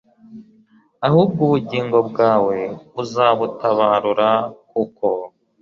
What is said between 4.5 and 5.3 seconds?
kuko